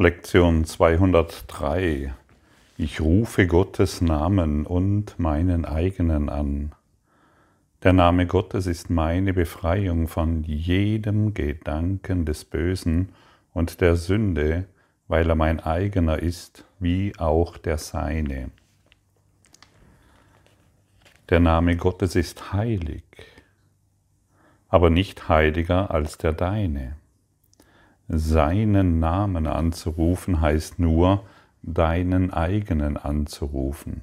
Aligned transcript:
Lektion 0.00 0.64
203. 0.64 2.14
Ich 2.76 3.00
rufe 3.00 3.48
Gottes 3.48 4.00
Namen 4.00 4.64
und 4.64 5.18
meinen 5.18 5.64
eigenen 5.64 6.28
an. 6.28 6.72
Der 7.82 7.92
Name 7.92 8.28
Gottes 8.28 8.68
ist 8.68 8.90
meine 8.90 9.34
Befreiung 9.34 10.06
von 10.06 10.44
jedem 10.44 11.34
Gedanken 11.34 12.24
des 12.24 12.44
Bösen 12.44 13.08
und 13.52 13.80
der 13.80 13.96
Sünde, 13.96 14.66
weil 15.08 15.28
er 15.28 15.34
mein 15.34 15.58
eigener 15.58 16.20
ist, 16.20 16.64
wie 16.78 17.12
auch 17.18 17.58
der 17.58 17.78
seine. 17.78 18.52
Der 21.28 21.40
Name 21.40 21.76
Gottes 21.76 22.14
ist 22.14 22.52
heilig, 22.52 23.02
aber 24.68 24.90
nicht 24.90 25.28
heiliger 25.28 25.90
als 25.90 26.18
der 26.18 26.34
deine. 26.34 26.94
Seinen 28.10 29.00
Namen 29.00 29.46
anzurufen 29.46 30.40
heißt 30.40 30.78
nur, 30.78 31.24
deinen 31.62 32.32
eigenen 32.32 32.96
anzurufen. 32.96 34.00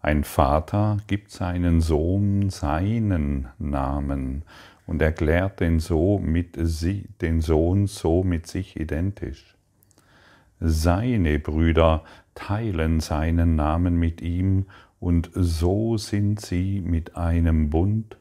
Ein 0.00 0.22
Vater 0.22 0.98
gibt 1.08 1.32
seinen 1.32 1.80
Sohn 1.80 2.50
seinen 2.50 3.48
Namen 3.58 4.42
und 4.86 5.02
erklärt 5.02 5.58
den, 5.58 5.80
so 5.80 6.20
mit 6.20 6.56
sie, 6.56 7.08
den 7.20 7.40
Sohn 7.40 7.88
so 7.88 8.22
mit 8.22 8.46
sich 8.46 8.78
identisch. 8.78 9.56
Seine 10.60 11.40
Brüder 11.40 12.04
teilen 12.36 13.00
seinen 13.00 13.56
Namen 13.56 13.96
mit 13.96 14.20
ihm 14.20 14.66
und 15.00 15.30
so 15.34 15.96
sind 15.96 16.40
sie 16.40 16.80
mit 16.80 17.16
einem 17.16 17.70
Bund, 17.70 18.18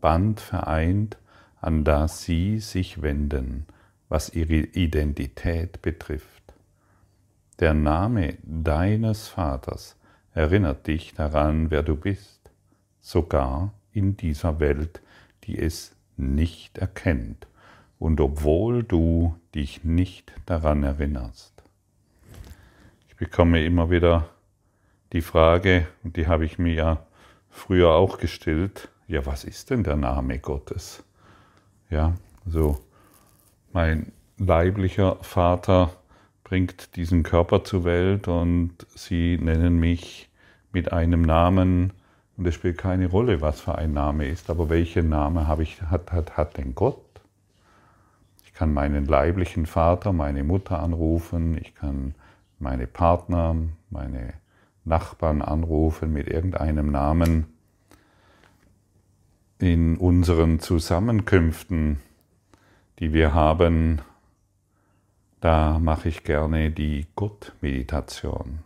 Band 0.00 0.38
vereint, 0.38 1.18
an 1.60 1.82
das 1.82 2.22
sie 2.22 2.60
sich 2.60 3.02
wenden 3.02 3.66
was 4.12 4.28
ihre 4.34 4.56
Identität 4.56 5.80
betrifft. 5.80 6.42
Der 7.60 7.72
Name 7.72 8.36
deines 8.42 9.28
Vaters 9.28 9.96
erinnert 10.34 10.86
dich 10.86 11.14
daran, 11.14 11.70
wer 11.70 11.82
du 11.82 11.96
bist, 11.96 12.50
sogar 13.00 13.72
in 13.90 14.18
dieser 14.18 14.60
Welt, 14.60 15.00
die 15.44 15.58
es 15.58 15.96
nicht 16.18 16.76
erkennt 16.76 17.46
und 17.98 18.20
obwohl 18.20 18.82
du 18.82 19.34
dich 19.54 19.82
nicht 19.82 20.30
daran 20.44 20.82
erinnerst. 20.82 21.62
Ich 23.08 23.16
bekomme 23.16 23.64
immer 23.64 23.90
wieder 23.90 24.28
die 25.14 25.22
Frage, 25.22 25.86
und 26.04 26.18
die 26.18 26.26
habe 26.26 26.44
ich 26.44 26.58
mir 26.58 26.74
ja 26.74 27.06
früher 27.48 27.92
auch 27.92 28.18
gestellt, 28.18 28.90
ja, 29.08 29.24
was 29.24 29.44
ist 29.44 29.70
denn 29.70 29.82
der 29.82 29.96
Name 29.96 30.38
Gottes? 30.38 31.02
Ja, 31.88 32.14
so 32.44 32.78
mein 33.72 34.12
leiblicher 34.38 35.16
Vater 35.22 35.92
bringt 36.44 36.96
diesen 36.96 37.22
Körper 37.22 37.64
zur 37.64 37.84
Welt 37.84 38.28
und 38.28 38.72
sie 38.94 39.38
nennen 39.38 39.78
mich 39.78 40.28
mit 40.72 40.92
einem 40.92 41.22
Namen 41.22 41.92
und 42.36 42.46
es 42.46 42.54
spielt 42.54 42.78
keine 42.78 43.06
Rolle, 43.06 43.40
was 43.40 43.60
für 43.60 43.76
ein 43.76 43.92
Name 43.92 44.26
ist, 44.26 44.50
aber 44.50 44.68
welchen 44.68 45.08
Name 45.08 45.46
habe 45.46 45.62
ich, 45.62 45.82
hat, 45.82 46.12
hat, 46.12 46.36
hat 46.36 46.56
denn 46.56 46.74
Gott? 46.74 46.98
Ich 48.44 48.54
kann 48.54 48.72
meinen 48.72 49.06
leiblichen 49.06 49.66
Vater, 49.66 50.12
meine 50.12 50.44
Mutter 50.44 50.80
anrufen, 50.80 51.56
ich 51.58 51.74
kann 51.74 52.14
meine 52.58 52.86
Partner, 52.86 53.56
meine 53.90 54.34
Nachbarn 54.84 55.42
anrufen 55.42 56.12
mit 56.12 56.28
irgendeinem 56.28 56.90
Namen. 56.90 57.46
In 59.58 59.96
unseren 59.96 60.58
Zusammenkünften 60.58 62.00
die 63.02 63.12
wir 63.12 63.34
haben, 63.34 64.00
da 65.40 65.80
mache 65.80 66.08
ich 66.08 66.22
gerne 66.22 66.70
die 66.70 67.08
Gott-Meditation. 67.16 68.60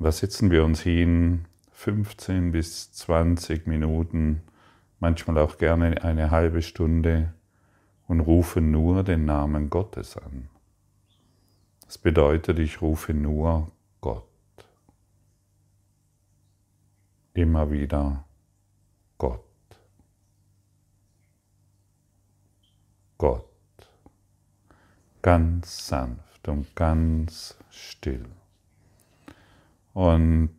Da 0.00 0.10
sitzen 0.10 0.50
wir 0.50 0.64
uns 0.64 0.80
hin, 0.80 1.44
15 1.70 2.50
bis 2.50 2.90
20 2.90 3.68
Minuten, 3.68 4.42
manchmal 4.98 5.38
auch 5.38 5.56
gerne 5.56 6.02
eine 6.02 6.32
halbe 6.32 6.62
Stunde 6.62 7.32
und 8.08 8.18
rufen 8.18 8.72
nur 8.72 9.04
den 9.04 9.24
Namen 9.24 9.70
Gottes 9.70 10.16
an. 10.16 10.48
Das 11.86 11.96
bedeutet, 11.96 12.58
ich 12.58 12.82
rufe 12.82 13.14
nur 13.14 13.70
Gott. 14.00 14.26
Immer 17.34 17.70
wieder 17.70 18.24
Gott. 19.16 19.49
Gott. 23.20 23.44
Ganz 25.20 25.88
sanft 25.88 26.48
und 26.48 26.74
ganz 26.74 27.54
still. 27.68 28.24
Und 29.92 30.54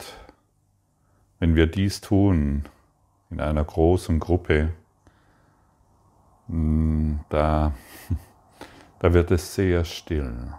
wenn 1.40 1.56
wir 1.56 1.66
dies 1.66 2.02
tun 2.02 2.66
in 3.32 3.42
einer 3.42 3.64
großen 3.64 4.20
Gruppe, 4.20 4.74
mm, 6.50 7.16
da, 7.30 7.74
da 9.00 9.12
wird 9.12 9.32
es 9.32 9.56
sehr 9.56 9.84
still. 9.84 10.54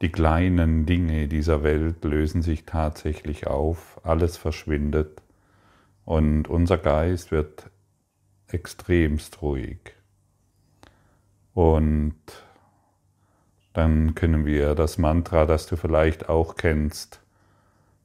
Die 0.00 0.10
kleinen 0.10 0.86
Dinge 0.86 1.28
dieser 1.28 1.62
Welt 1.62 2.02
lösen 2.04 2.42
sich 2.42 2.66
tatsächlich 2.66 3.46
auf, 3.46 4.00
alles 4.02 4.36
verschwindet 4.36 5.22
und 6.04 6.48
unser 6.48 6.78
Geist 6.78 7.30
wird 7.30 7.70
extremst 8.48 9.40
ruhig. 9.40 9.95
Und 11.56 12.20
dann 13.72 14.14
können 14.14 14.44
wir 14.44 14.74
das 14.74 14.98
Mantra, 14.98 15.46
das 15.46 15.66
du 15.66 15.76
vielleicht 15.76 16.28
auch 16.28 16.56
kennst, 16.56 17.22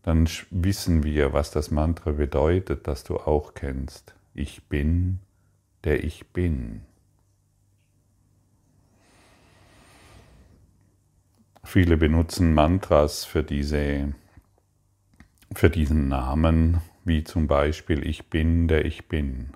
dann 0.03 0.29
wissen 0.51 1.03
wir, 1.03 1.33
was 1.33 1.51
das 1.51 1.69
Mantra 1.69 2.11
bedeutet, 2.11 2.87
das 2.87 3.03
du 3.03 3.17
auch 3.17 3.53
kennst. 3.53 4.15
Ich 4.33 4.69
bin, 4.69 5.19
der 5.83 6.01
ich 6.05 6.27
bin. 6.27 6.83
Viele 11.65 11.97
benutzen 11.97 12.53
Mantras 12.53 13.25
für, 13.25 13.43
diese, 13.43 14.13
für 15.53 15.69
diesen 15.69 16.07
Namen, 16.07 16.79
wie 17.03 17.25
zum 17.25 17.47
Beispiel 17.47 18.07
Ich 18.07 18.29
bin, 18.29 18.69
der 18.69 18.85
ich 18.85 19.09
bin. 19.09 19.49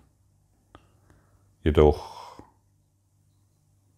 Jedoch 1.63 2.14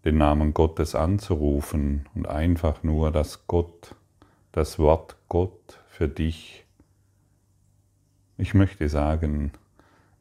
den 0.07 0.19
Namen 0.19 0.53
Gottes 0.53 0.95
anzurufen 0.95 2.07
und 2.15 2.29
einfach 2.29 2.81
nur 2.81 3.11
das 3.11 3.45
Gott, 3.45 3.93
das 4.53 4.79
Wort 4.79 5.17
Gott 5.27 5.83
für 5.89 6.07
dich, 6.07 6.65
ich 8.37 8.53
möchte 8.53 8.87
sagen, 8.87 9.51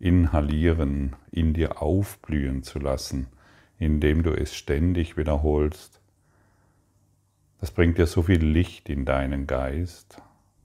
inhalieren, 0.01 1.15
in 1.31 1.55
dir 1.55 1.81
aufblühen 1.81 2.65
zu 2.65 2.81
lassen, 2.81 3.29
indem 3.79 4.25
du 4.25 4.33
es 4.33 4.57
ständig 4.57 5.17
wiederholst. 5.17 6.01
Das 7.61 7.71
bringt 7.71 7.97
dir 7.97 8.09
so 8.09 8.23
viel 8.23 8.45
Licht 8.45 8.89
in 8.89 9.05
deinen 9.05 9.47
Geist 9.47 10.21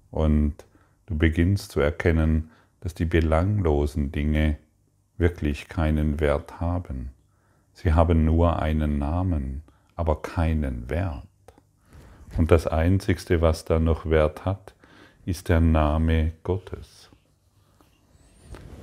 und 0.10 0.66
du 1.06 1.16
beginnst 1.16 1.72
zu 1.72 1.80
erkennen, 1.80 2.50
dass 2.80 2.96
die 2.96 3.06
belanglosen 3.06 4.12
Dinge 4.12 4.58
wirklich 5.20 5.68
keinen 5.68 6.20
Wert 6.20 6.60
haben. 6.60 7.12
Sie 7.82 7.94
haben 7.94 8.26
nur 8.26 8.62
einen 8.62 9.00
Namen, 9.00 9.64
aber 9.96 10.22
keinen 10.22 10.88
Wert. 10.92 11.26
Und 12.38 12.52
das 12.52 12.68
Einzigste, 12.68 13.42
was 13.42 13.66
da 13.66 13.80
noch 13.80 14.06
Wert 14.06 14.46
hat, 14.46 14.76
ist 15.26 15.50
der 15.50 15.62
Name 15.62 16.34
Gottes. 16.44 17.10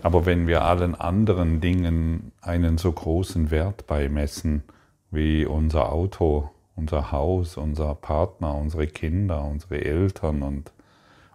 Aber 0.02 0.26
wenn 0.26 0.48
wir 0.48 0.64
allen 0.64 0.96
anderen 0.96 1.60
Dingen 1.60 2.32
einen 2.40 2.76
so 2.76 2.90
großen 2.90 3.52
Wert 3.52 3.86
beimessen, 3.86 4.64
wie 5.12 5.46
unser 5.46 5.92
Auto, 5.92 6.50
unser 6.74 7.12
Haus, 7.12 7.56
unser 7.56 7.94
Partner, 7.94 8.56
unsere 8.56 8.88
Kinder, 8.88 9.44
unsere 9.44 9.84
Eltern 9.84 10.42
und 10.42 10.72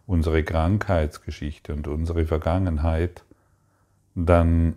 unsere 0.06 0.44
Krankheitsgeschichte 0.44 1.74
und 1.74 1.88
unsere 1.88 2.26
Vergangenheit, 2.26 3.24
dann 4.16 4.76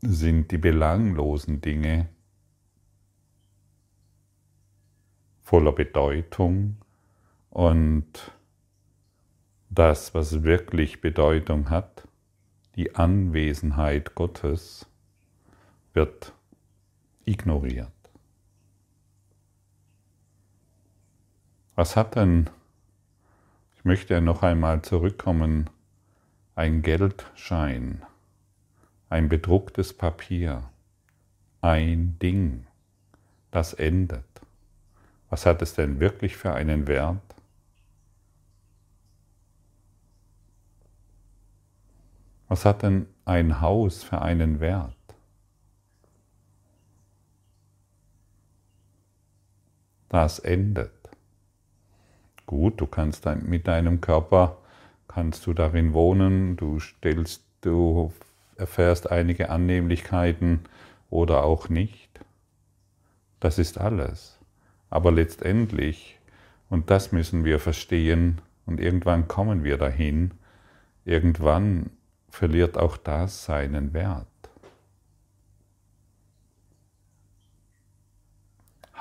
sind 0.00 0.50
die 0.52 0.58
belanglosen 0.58 1.60
Dinge 1.60 2.08
voller 5.42 5.72
Bedeutung 5.72 6.76
und 7.50 8.32
das, 9.70 10.14
was 10.14 10.42
wirklich 10.42 11.00
Bedeutung 11.00 11.70
hat, 11.70 12.06
die 12.76 12.94
Anwesenheit 12.94 14.14
Gottes, 14.14 14.86
wird 15.94 16.32
ignoriert. 17.24 17.92
Was 21.74 21.96
hat 21.96 22.16
denn, 22.16 22.50
ich 23.76 23.84
möchte 23.84 24.20
noch 24.20 24.42
einmal 24.42 24.82
zurückkommen, 24.82 25.70
ein 26.54 26.82
Geldschein? 26.82 28.02
Ein 29.10 29.28
bedrucktes 29.28 29.92
Papier, 29.92 30.68
ein 31.60 32.18
Ding, 32.20 32.66
das 33.50 33.72
endet. 33.72 34.24
Was 35.30 35.46
hat 35.46 35.62
es 35.62 35.74
denn 35.74 36.00
wirklich 36.00 36.36
für 36.36 36.52
einen 36.52 36.86
Wert? 36.86 37.20
Was 42.48 42.64
hat 42.64 42.82
denn 42.82 43.06
ein 43.24 43.60
Haus 43.60 44.02
für 44.02 44.22
einen 44.22 44.60
Wert? 44.60 44.94
Das 50.08 50.38
endet. 50.38 50.92
Gut, 52.46 52.80
du 52.80 52.86
kannst 52.86 53.26
mit 53.26 53.68
deinem 53.68 54.00
Körper, 54.00 54.56
kannst 55.06 55.46
du 55.46 55.52
darin 55.52 55.92
wohnen, 55.92 56.56
du 56.56 56.80
stellst, 56.80 57.44
du 57.60 58.10
erfährst 58.58 59.10
einige 59.10 59.50
Annehmlichkeiten 59.50 60.60
oder 61.10 61.44
auch 61.44 61.68
nicht. 61.68 62.20
Das 63.40 63.58
ist 63.58 63.78
alles. 63.78 64.38
Aber 64.90 65.12
letztendlich, 65.12 66.18
und 66.68 66.90
das 66.90 67.12
müssen 67.12 67.44
wir 67.44 67.60
verstehen, 67.60 68.40
und 68.66 68.80
irgendwann 68.80 69.28
kommen 69.28 69.64
wir 69.64 69.78
dahin, 69.78 70.32
irgendwann 71.04 71.90
verliert 72.28 72.76
auch 72.76 72.98
das 72.98 73.46
seinen 73.46 73.94
Wert. 73.94 74.26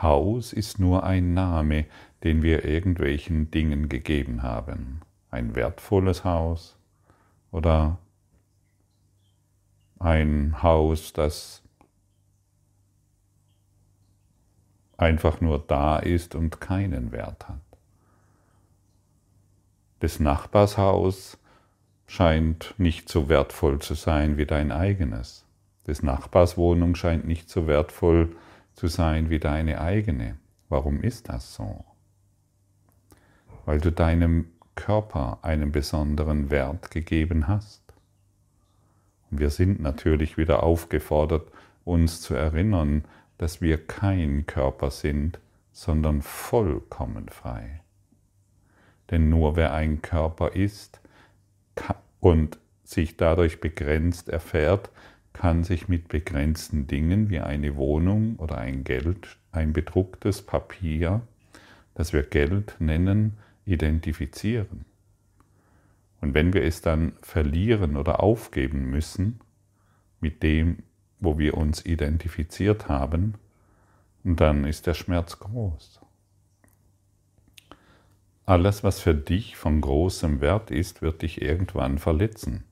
Haus 0.01 0.53
ist 0.53 0.79
nur 0.79 1.03
ein 1.03 1.33
Name, 1.33 1.85
den 2.23 2.43
wir 2.43 2.63
irgendwelchen 2.63 3.51
Dingen 3.51 3.89
gegeben 3.89 4.43
haben. 4.43 5.01
Ein 5.31 5.55
wertvolles 5.55 6.23
Haus 6.23 6.77
oder 7.51 7.97
ein 9.99 10.61
Haus, 10.61 11.13
das 11.13 11.63
einfach 14.97 15.41
nur 15.41 15.59
da 15.59 15.97
ist 15.97 16.35
und 16.35 16.59
keinen 16.59 17.11
Wert 17.11 17.47
hat. 17.47 17.61
Des 20.01 20.19
Nachbars 20.19 20.77
Haus 20.77 21.37
scheint 22.07 22.75
nicht 22.77 23.09
so 23.09 23.29
wertvoll 23.29 23.79
zu 23.79 23.93
sein 23.93 24.37
wie 24.37 24.45
dein 24.45 24.71
eigenes. 24.71 25.45
Des 25.87 26.03
Nachbars 26.03 26.57
Wohnung 26.57 26.95
scheint 26.95 27.25
nicht 27.25 27.49
so 27.49 27.67
wertvoll 27.67 28.35
zu 28.73 28.87
sein 28.87 29.29
wie 29.29 29.39
deine 29.39 29.81
eigene. 29.81 30.37
Warum 30.69 31.01
ist 31.01 31.29
das 31.29 31.55
so? 31.55 31.85
Weil 33.65 33.79
du 33.79 33.91
deinem 33.91 34.51
Körper 34.75 35.39
einen 35.41 35.71
besonderen 35.71 36.49
Wert 36.51 36.91
gegeben 36.91 37.47
hast. 37.47 37.86
Wir 39.29 39.49
sind 39.49 39.81
natürlich 39.81 40.37
wieder 40.37 40.63
aufgefordert, 40.63 41.51
uns 41.83 42.21
zu 42.21 42.33
erinnern, 42.33 43.03
dass 43.37 43.61
wir 43.61 43.77
kein 43.85 44.45
Körper 44.45 44.91
sind, 44.91 45.39
sondern 45.71 46.21
vollkommen 46.21 47.29
frei. 47.29 47.81
Denn 49.11 49.29
nur 49.29 49.55
wer 49.55 49.73
ein 49.73 50.01
Körper 50.01 50.53
ist 50.53 50.99
und 52.19 52.57
sich 52.83 53.17
dadurch 53.17 53.59
begrenzt 53.59 54.29
erfährt, 54.29 54.89
kann 55.33 55.63
sich 55.63 55.87
mit 55.87 56.07
begrenzten 56.07 56.87
Dingen 56.87 57.29
wie 57.29 57.39
eine 57.39 57.75
Wohnung 57.75 58.37
oder 58.37 58.57
ein 58.57 58.83
Geld, 58.83 59.37
ein 59.51 59.71
bedrucktes 59.71 60.41
Papier, 60.41 61.21
das 61.93 62.11
wir 62.11 62.23
Geld 62.23 62.75
nennen, 62.79 63.37
identifizieren. 63.65 64.86
Und 66.21 66.33
wenn 66.33 66.53
wir 66.53 66.63
es 66.63 66.81
dann 66.81 67.13
verlieren 67.21 67.95
oder 67.95 68.21
aufgeben 68.21 68.89
müssen 68.89 69.39
mit 70.19 70.41
dem, 70.43 70.83
wo 71.19 71.37
wir 71.37 71.55
uns 71.55 71.85
identifiziert 71.85 72.89
haben, 72.89 73.35
dann 74.23 74.65
ist 74.65 74.87
der 74.87 74.93
Schmerz 74.93 75.39
groß. 75.39 76.01
Alles, 78.45 78.83
was 78.83 78.99
für 78.99 79.13
dich 79.13 79.57
von 79.57 79.81
großem 79.81 80.41
Wert 80.41 80.71
ist, 80.71 81.01
wird 81.01 81.21
dich 81.21 81.41
irgendwann 81.41 81.97
verletzen. 81.97 82.63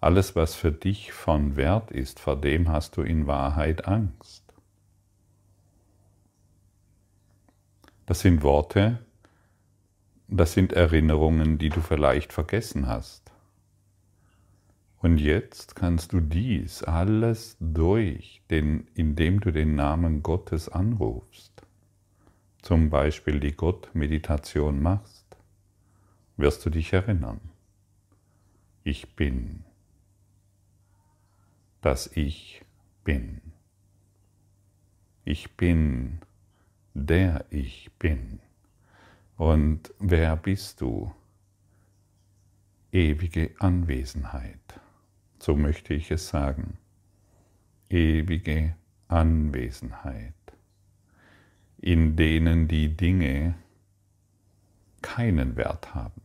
Alles, 0.00 0.34
was 0.34 0.54
für 0.54 0.72
dich 0.72 1.12
von 1.12 1.56
Wert 1.56 1.90
ist, 1.90 2.18
vor 2.20 2.40
dem 2.40 2.70
hast 2.70 2.96
du 2.96 3.02
in 3.02 3.26
Wahrheit 3.26 3.86
Angst. 3.86 4.42
Das 8.06 8.20
sind 8.20 8.42
Worte, 8.42 8.98
das 10.30 10.52
sind 10.52 10.72
Erinnerungen, 10.72 11.58
die 11.58 11.68
du 11.68 11.80
vielleicht 11.80 12.32
vergessen 12.32 12.86
hast. 12.86 13.30
Und 14.98 15.18
jetzt 15.18 15.76
kannst 15.76 16.12
du 16.12 16.20
dies 16.20 16.82
alles 16.82 17.56
durch, 17.58 18.42
den, 18.50 18.86
indem 18.94 19.40
du 19.40 19.50
den 19.50 19.74
Namen 19.74 20.22
Gottes 20.22 20.68
anrufst 20.68 21.50
zum 22.62 22.90
Beispiel 22.90 23.40
die 23.40 23.52
Gott-Meditation 23.52 24.82
machst, 24.82 25.36
wirst 26.36 26.64
du 26.64 26.70
dich 26.70 26.92
erinnern. 26.92 27.40
Ich 28.84 29.14
bin, 29.14 29.64
dass 31.80 32.06
ich 32.16 32.62
bin. 33.04 33.40
Ich 35.24 35.56
bin, 35.56 36.20
der 36.94 37.44
ich 37.50 37.90
bin. 37.98 38.40
Und 39.40 39.94
wer 39.98 40.36
bist 40.36 40.82
du? 40.82 41.14
Ewige 42.92 43.54
Anwesenheit. 43.58 44.80
So 45.38 45.56
möchte 45.56 45.94
ich 45.94 46.10
es 46.10 46.28
sagen. 46.28 46.76
Ewige 47.88 48.76
Anwesenheit 49.08 50.34
in 51.78 52.16
denen 52.16 52.68
die 52.68 52.94
Dinge 52.94 53.54
keinen 55.00 55.56
Wert 55.56 55.94
haben, 55.94 56.20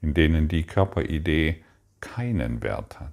in 0.00 0.14
denen 0.14 0.48
die 0.48 0.62
Körperidee 0.62 1.62
keinen 2.00 2.62
Wert 2.62 2.98
hat. 2.98 3.12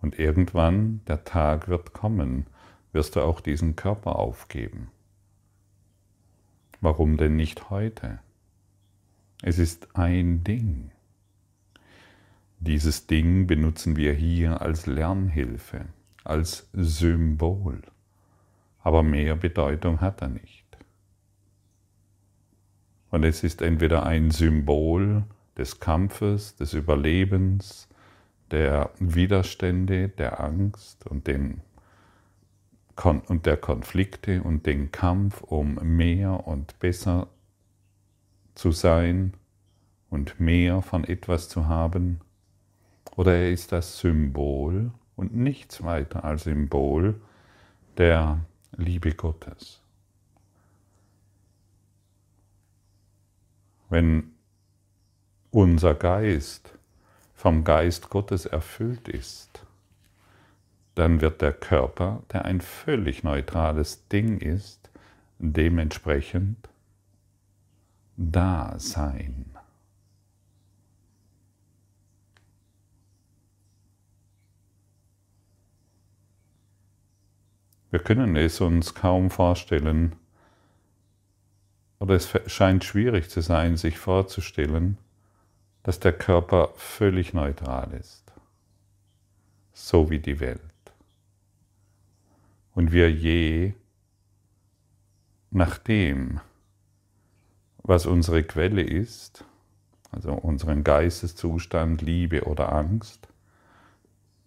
Und 0.00 0.20
irgendwann, 0.20 1.00
der 1.08 1.24
Tag 1.24 1.66
wird 1.66 1.92
kommen, 1.92 2.46
wirst 2.92 3.16
du 3.16 3.22
auch 3.22 3.40
diesen 3.40 3.74
Körper 3.74 4.14
aufgeben. 4.14 4.92
Warum 6.80 7.16
denn 7.16 7.36
nicht 7.36 7.70
heute? 7.70 8.20
Es 9.42 9.58
ist 9.58 9.96
ein 9.96 10.44
Ding. 10.44 10.90
Dieses 12.58 13.06
Ding 13.06 13.46
benutzen 13.46 13.96
wir 13.96 14.12
hier 14.14 14.60
als 14.60 14.86
Lernhilfe, 14.86 15.86
als 16.24 16.68
Symbol 16.72 17.82
aber 18.86 19.02
mehr 19.02 19.34
Bedeutung 19.34 20.00
hat 20.00 20.22
er 20.22 20.28
nicht. 20.28 20.64
Und 23.10 23.24
es 23.24 23.42
ist 23.42 23.60
entweder 23.60 24.06
ein 24.06 24.30
Symbol 24.30 25.24
des 25.58 25.80
Kampfes, 25.80 26.54
des 26.54 26.72
Überlebens, 26.72 27.88
der 28.52 28.90
Widerstände, 29.00 30.08
der 30.08 30.38
Angst 30.38 31.04
und, 31.08 31.24
Kon 31.24 31.62
und 33.04 33.46
der 33.46 33.56
Konflikte 33.56 34.42
und 34.42 34.66
den 34.66 34.90
Kampf, 34.90 35.42
um 35.42 35.74
mehr 35.74 36.46
und 36.46 36.78
besser 36.80 37.28
zu 38.54 38.72
sein 38.72 39.34
und 40.08 40.40
mehr 40.40 40.82
von 40.82 41.04
etwas 41.04 41.48
zu 41.48 41.66
haben. 41.66 42.20
Oder 43.14 43.34
er 43.34 43.52
ist 43.52 43.72
das 43.72 43.98
Symbol 43.98 44.92
und 45.14 45.34
nichts 45.34 45.82
weiter 45.82 46.24
als 46.24 46.44
Symbol 46.44 47.20
der 47.96 48.40
Liebe 48.76 49.12
Gottes. 49.12 49.80
Wenn 53.88 54.32
unser 55.50 55.94
Geist 55.94 56.76
vom 57.34 57.62
Geist 57.62 58.10
Gottes 58.10 58.46
erfüllt 58.46 59.08
ist, 59.08 59.65
dann 60.96 61.20
wird 61.20 61.42
der 61.42 61.52
Körper, 61.52 62.22
der 62.32 62.46
ein 62.46 62.62
völlig 62.62 63.22
neutrales 63.22 64.08
Ding 64.08 64.38
ist, 64.38 64.90
dementsprechend 65.38 66.70
da 68.16 68.74
sein. 68.78 69.44
Wir 77.90 78.00
können 78.00 78.34
es 78.36 78.60
uns 78.62 78.94
kaum 78.94 79.30
vorstellen, 79.30 80.16
oder 81.98 82.14
es 82.14 82.30
scheint 82.46 82.84
schwierig 82.84 83.28
zu 83.28 83.42
sein, 83.42 83.76
sich 83.76 83.98
vorzustellen, 83.98 84.96
dass 85.82 86.00
der 86.00 86.14
Körper 86.14 86.70
völlig 86.76 87.34
neutral 87.34 87.92
ist, 87.92 88.32
so 89.74 90.08
wie 90.08 90.20
die 90.20 90.40
Welt. 90.40 90.65
Und 92.76 92.92
wir 92.92 93.10
je 93.10 93.72
nach 95.50 95.78
dem, 95.78 96.40
was 97.78 98.04
unsere 98.04 98.42
Quelle 98.42 98.82
ist, 98.82 99.46
also 100.12 100.34
unseren 100.34 100.84
Geisteszustand, 100.84 102.02
Liebe 102.02 102.44
oder 102.44 102.74
Angst, 102.74 103.28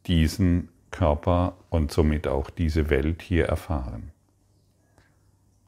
diesen 0.06 0.70
Körper 0.92 1.58
und 1.72 1.92
somit 1.92 2.28
auch 2.28 2.52
diese 2.52 2.92
Welt 2.92 3.24
hier 3.24 3.48
erfahren. 3.48 4.12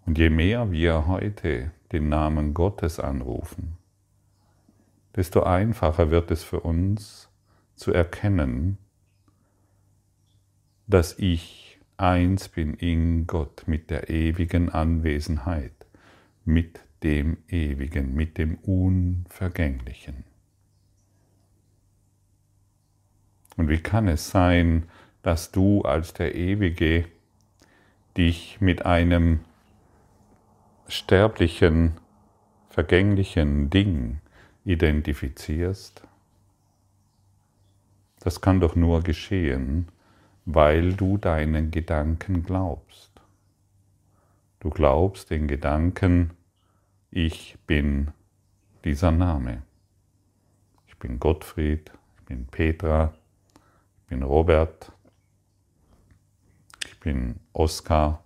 Und 0.05 0.19
je 0.19 0.29
mehr 0.29 0.71
wir 0.71 1.07
heute 1.07 1.71
den 1.91 2.09
Namen 2.09 2.53
Gottes 2.53 2.99
anrufen, 2.99 3.75
desto 5.15 5.41
einfacher 5.41 6.11
wird 6.11 6.29
es 6.29 6.43
für 6.43 6.59
uns 6.59 7.27
zu 7.75 7.91
erkennen, 7.91 8.77
dass 10.85 11.17
ich 11.17 11.70
eins 12.01 12.49
bin 12.49 12.73
in 12.73 13.27
Gott 13.27 13.63
mit 13.67 13.89
der 13.89 14.09
ewigen 14.09 14.69
Anwesenheit, 14.69 15.85
mit 16.43 16.79
dem 17.03 17.37
Ewigen, 17.47 18.15
mit 18.15 18.37
dem 18.37 18.55
Unvergänglichen. 18.55 20.23
Und 23.57 23.69
wie 23.69 23.79
kann 23.79 24.07
es 24.07 24.29
sein, 24.29 24.89
dass 25.21 25.51
du 25.51 25.83
als 25.83 26.13
der 26.13 26.33
Ewige 26.35 27.05
dich 28.17 28.59
mit 28.59 28.85
einem 28.85 29.41
sterblichen, 30.87 31.99
vergänglichen 32.69 33.69
Ding 33.69 34.19
identifizierst? 34.65 36.03
Das 38.19 38.41
kann 38.41 38.59
doch 38.59 38.75
nur 38.75 39.01
geschehen, 39.01 39.87
weil 40.45 40.93
du 40.93 41.17
deinen 41.17 41.71
Gedanken 41.71 42.43
glaubst. 42.43 43.11
Du 44.59 44.69
glaubst 44.69 45.29
den 45.29 45.47
Gedanken, 45.47 46.31
ich 47.09 47.57
bin 47.67 48.11
dieser 48.83 49.11
Name. 49.11 49.63
Ich 50.87 50.97
bin 50.97 51.19
Gottfried, 51.19 51.91
ich 52.17 52.25
bin 52.25 52.45
Petra, 52.45 53.13
ich 54.01 54.07
bin 54.07 54.23
Robert, 54.23 54.91
ich 56.85 56.99
bin 56.99 57.35
Oskar. 57.53 58.23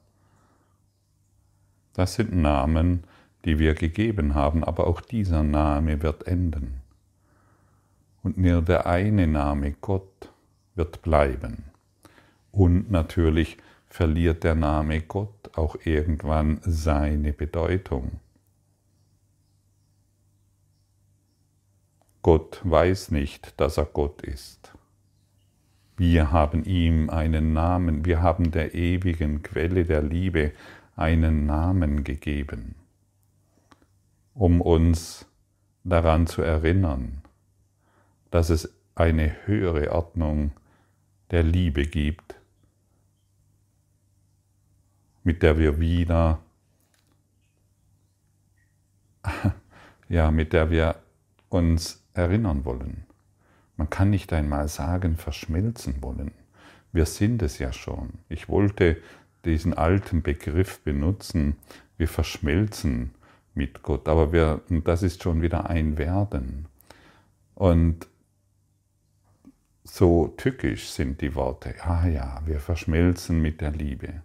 Das 1.94 2.16
sind 2.16 2.36
Namen, 2.36 3.06
die 3.46 3.60
wir 3.60 3.74
gegeben 3.74 4.36
haben, 4.36 4.64
aber 4.64 4.88
auch 4.88 5.02
dieser 5.02 5.44
Name 5.44 6.02
wird 6.02 6.28
enden. 6.28 6.82
Und 8.24 8.38
nur 8.38 8.62
der 8.62 8.88
eine 8.88 9.28
Name 9.28 9.74
Gott 9.80 10.30
wird 10.74 11.02
bleiben. 11.02 11.75
Und 12.56 12.90
natürlich 12.90 13.58
verliert 13.86 14.44
der 14.44 14.56
Name 14.56 15.02
Gott 15.02 15.52
auch 15.56 15.76
irgendwann 15.84 16.60
seine 16.64 17.34
Bedeutung. 17.34 18.20
Gott 22.22 22.62
weiß 22.64 23.12
nicht, 23.12 23.60
dass 23.60 23.78
er 23.78 23.86
Gott 23.86 24.22
ist. 24.24 24.74
Wir 25.98 26.32
haben 26.32 26.64
ihm 26.64 27.10
einen 27.10 27.54
Namen, 27.54 28.04
wir 28.06 28.22
haben 28.22 28.52
der 28.52 28.74
ewigen 28.74 29.44
Quelle 29.44 29.86
der 29.86 30.02
Liebe 30.02 30.52
einen 30.96 31.46
Namen 31.46 32.04
gegeben 32.04 32.76
um 34.36 34.62
uns 34.62 35.26
daran 35.84 36.28
zu 36.28 36.42
erinnern, 36.42 37.22
dass 38.30 38.50
es 38.50 38.78
eine 38.94 39.36
höhere 39.46 39.92
Ordnung 39.92 40.52
der 41.32 41.42
Liebe 41.42 41.86
gibt, 41.86 42.25
mit 45.26 45.44
der 45.44 45.58
wir 45.58 45.80
wieder, 45.80 46.40
ja, 50.08 50.32
mit 50.32 50.54
der 50.54 50.70
wir 50.70 50.96
uns 51.50 52.06
erinnern 52.14 52.64
wollen. 52.64 53.06
Man 53.76 53.90
kann 53.90 54.10
nicht 54.12 54.32
einmal 54.32 54.70
sagen, 54.70 55.18
verschmelzen 55.18 56.02
wollen. 56.02 56.32
Wir 56.94 57.06
sind 57.06 57.42
es 57.42 57.58
ja 57.58 57.74
schon. 57.74 58.20
Ich 58.30 58.48
wollte 58.48 58.98
diesen 59.44 59.74
alten 59.74 60.22
Begriff 60.22 60.80
benutzen, 60.82 61.58
wir 61.98 62.08
verschmelzen 62.08 63.16
mit 63.54 63.82
Gott. 63.82 64.08
Aber 64.08 64.32
wir, 64.32 64.62
das 64.70 65.02
ist 65.02 65.24
schon 65.24 65.42
wieder 65.42 65.70
ein 65.70 65.98
Werden. 65.98 66.68
Und 67.56 68.08
so 69.84 70.28
tückisch 70.38 70.90
sind 70.90 71.22
die 71.22 71.34
Worte. 71.36 71.74
Ah 71.82 72.08
ja, 72.08 72.42
wir 72.46 72.60
verschmelzen 72.60 73.42
mit 73.42 73.62
der 73.62 73.72
Liebe. 73.72 74.22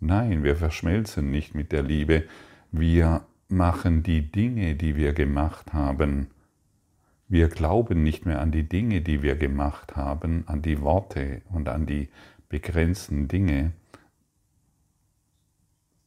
Nein, 0.00 0.42
wir 0.42 0.56
verschmelzen 0.56 1.30
nicht 1.30 1.54
mit 1.54 1.72
der 1.72 1.82
Liebe. 1.82 2.24
Wir 2.72 3.24
machen 3.48 4.02
die 4.02 4.32
Dinge, 4.32 4.74
die 4.74 4.96
wir 4.96 5.12
gemacht 5.12 5.72
haben. 5.72 6.28
Wir 7.28 7.48
glauben 7.48 8.02
nicht 8.02 8.26
mehr 8.26 8.40
an 8.40 8.50
die 8.50 8.68
Dinge, 8.68 9.02
die 9.02 9.22
wir 9.22 9.36
gemacht 9.36 9.96
haben, 9.96 10.44
an 10.46 10.62
die 10.62 10.80
Worte 10.80 11.42
und 11.50 11.68
an 11.68 11.86
die 11.86 12.08
begrenzten 12.48 13.28
Dinge, 13.28 13.72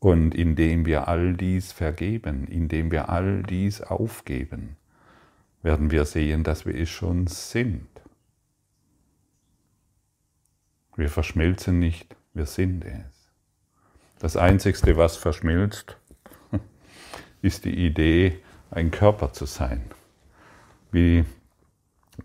und 0.03 0.35
indem 0.35 0.85
wir 0.85 1.07
all 1.07 1.33
dies 1.33 1.71
vergeben, 1.71 2.45
indem 2.47 2.91
wir 2.91 3.07
all 3.07 3.41
dies 3.41 3.79
aufgeben, 3.79 4.75
werden 5.61 5.91
wir 5.91 6.03
sehen, 6.03 6.43
dass 6.43 6.65
wir 6.65 6.75
es 6.75 6.89
schon 6.89 7.27
sind. 7.27 7.87
Wir 10.97 11.07
verschmelzen 11.07 11.79
nicht, 11.79 12.17
wir 12.33 12.45
sind 12.45 12.83
es. 12.83 13.12
Das 14.23 14.37
Einzigste, 14.37 14.95
was 14.95 15.17
verschmilzt, 15.17 15.97
ist 17.41 17.65
die 17.65 17.85
Idee, 17.85 18.39
ein 18.71 18.89
Körper 18.89 19.33
zu 19.33 19.45
sein. 19.45 19.83
Wie, 20.93 21.25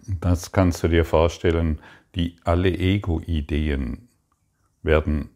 das 0.06 0.52
kannst 0.52 0.84
du 0.84 0.86
dir 0.86 1.04
vorstellen, 1.04 1.80
die 2.14 2.36
alle 2.44 2.70
Ego-Ideen 2.70 4.06
werden 4.84 5.30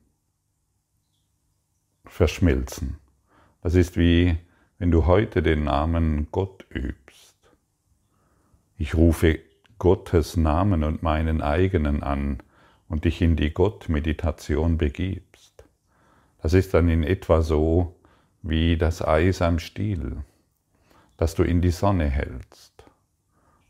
verschmilzen. 2.04 2.96
Das 3.60 3.74
ist 3.74 3.96
wie 3.96 4.38
wenn 4.78 4.92
du 4.92 5.06
heute 5.06 5.42
den 5.42 5.64
Namen 5.64 6.28
Gott 6.30 6.64
übst. 6.70 7.38
Ich 8.78 8.94
rufe 8.94 9.40
Gottes 9.80 10.36
Namen 10.36 10.84
und 10.84 11.02
meinen 11.02 11.42
eigenen 11.42 12.04
an 12.04 12.40
und 12.88 13.04
dich 13.04 13.20
in 13.20 13.34
die 13.34 13.52
Gottmeditation 13.52 14.78
begibst. 14.78 15.31
Das 16.42 16.52
ist 16.52 16.74
dann 16.74 16.88
in 16.88 17.02
etwa 17.02 17.42
so 17.42 17.94
wie 18.42 18.76
das 18.76 19.00
Eis 19.00 19.40
am 19.40 19.58
Stiel, 19.58 20.16
das 21.16 21.34
du 21.34 21.44
in 21.44 21.60
die 21.62 21.70
Sonne 21.70 22.08
hältst. 22.08 22.72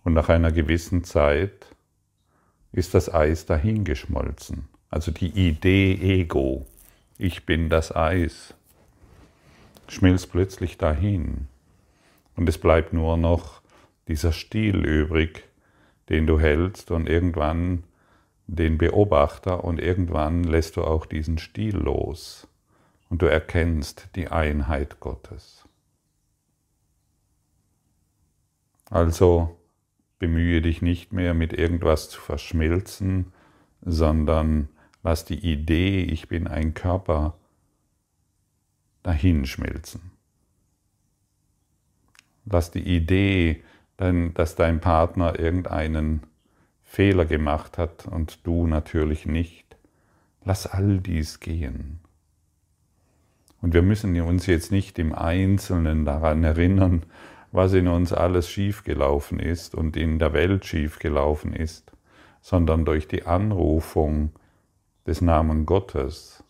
Und 0.04 0.14
nach 0.14 0.28
einer 0.28 0.50
gewissen 0.50 1.04
Zeit 1.04 1.66
ist 2.72 2.94
das 2.94 3.12
Eis 3.12 3.46
dahingeschmolzen. 3.46 4.68
Also 4.88 5.12
die 5.12 5.48
Idee 5.48 5.94
Ego 5.94 6.66
ich 7.18 7.46
bin 7.46 7.68
das 7.68 7.94
Eis, 7.94 8.52
schmilzt 9.86 10.32
plötzlich 10.32 10.76
dahin. 10.76 11.46
Und 12.34 12.48
es 12.48 12.58
bleibt 12.58 12.92
nur 12.92 13.16
noch 13.16 13.60
dieser 14.08 14.32
Stiel 14.32 14.84
übrig, 14.84 15.44
den 16.08 16.26
du 16.26 16.40
hältst 16.40 16.90
und 16.90 17.08
irgendwann 17.08 17.84
den 18.48 18.76
Beobachter 18.76 19.62
und 19.62 19.78
irgendwann 19.78 20.42
lässt 20.42 20.76
du 20.76 20.82
auch 20.82 21.06
diesen 21.06 21.38
Stiel 21.38 21.76
los 21.76 22.48
und 23.12 23.22
du 23.22 23.26
erkennst 23.26 24.08
die 24.16 24.26
Einheit 24.26 24.98
Gottes. 24.98 25.68
Also 28.90 29.56
bemühe 30.18 30.62
dich 30.62 30.82
nicht 30.82 31.12
mehr 31.12 31.34
mit 31.34 31.52
irgendwas 31.52 32.10
zu 32.10 32.20
verschmilzen, 32.20 33.32
sondern 33.82 34.68
Lass 35.02 35.24
die 35.24 35.38
Idee, 35.38 36.02
ich 36.04 36.28
bin 36.28 36.46
ein 36.46 36.74
Körper, 36.74 37.34
dahinschmelzen. 39.02 40.12
Lass 42.44 42.70
die 42.70 42.86
Idee, 42.86 43.64
dass 43.96 44.54
dein 44.54 44.80
Partner 44.80 45.38
irgendeinen 45.38 46.22
Fehler 46.82 47.24
gemacht 47.24 47.78
hat 47.78 48.06
und 48.06 48.46
du 48.46 48.66
natürlich 48.66 49.26
nicht. 49.26 49.76
Lass 50.44 50.66
all 50.66 50.98
dies 50.98 51.40
gehen. 51.40 52.00
Und 53.62 53.74
wir 53.74 53.82
müssen 53.82 54.20
uns 54.20 54.46
jetzt 54.46 54.72
nicht 54.72 54.98
im 54.98 55.14
Einzelnen 55.14 56.04
daran 56.04 56.44
erinnern, 56.44 57.04
was 57.52 57.72
in 57.72 57.86
uns 57.86 58.12
alles 58.12 58.48
schiefgelaufen 58.48 59.38
ist 59.38 59.74
und 59.74 59.96
in 59.96 60.18
der 60.18 60.32
Welt 60.32 60.66
schiefgelaufen 60.66 61.54
ist, 61.54 61.92
sondern 62.40 62.84
durch 62.84 63.06
die 63.06 63.24
Anrufung 63.24 64.32
des 65.06 65.20
Namen 65.20 65.64
Gottes 65.64 66.42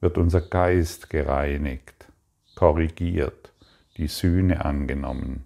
wird 0.00 0.18
unser 0.18 0.40
Geist 0.40 1.08
gereinigt, 1.08 2.08
korrigiert, 2.56 3.52
die 3.96 4.08
Sühne 4.08 4.64
angenommen. 4.64 5.44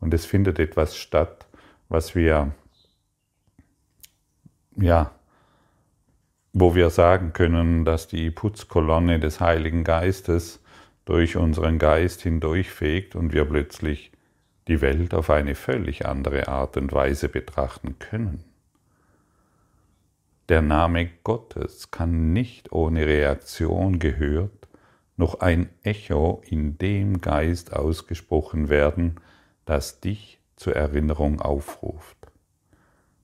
Und 0.00 0.12
es 0.12 0.26
findet 0.26 0.58
etwas 0.58 0.96
statt, 0.96 1.46
was 1.88 2.14
wir, 2.14 2.52
ja, 4.76 5.15
wo 6.58 6.74
wir 6.74 6.88
sagen 6.88 7.34
können, 7.34 7.84
dass 7.84 8.08
die 8.08 8.30
Putzkolonne 8.30 9.20
des 9.20 9.40
Heiligen 9.40 9.84
Geistes 9.84 10.62
durch 11.04 11.36
unseren 11.36 11.78
Geist 11.78 12.22
hindurchfegt 12.22 13.14
und 13.14 13.34
wir 13.34 13.44
plötzlich 13.44 14.10
die 14.66 14.80
Welt 14.80 15.12
auf 15.12 15.28
eine 15.28 15.54
völlig 15.54 16.06
andere 16.06 16.48
Art 16.48 16.78
und 16.78 16.94
Weise 16.94 17.28
betrachten 17.28 17.98
können. 17.98 18.42
Der 20.48 20.62
Name 20.62 21.10
Gottes 21.24 21.90
kann 21.90 22.32
nicht 22.32 22.72
ohne 22.72 23.04
Reaktion 23.04 23.98
gehört 23.98 24.66
noch 25.18 25.40
ein 25.40 25.68
Echo 25.82 26.42
in 26.46 26.78
dem 26.78 27.20
Geist 27.20 27.74
ausgesprochen 27.74 28.70
werden, 28.70 29.16
das 29.66 30.00
dich 30.00 30.40
zur 30.56 30.74
Erinnerung 30.74 31.38
aufruft. 31.42 32.16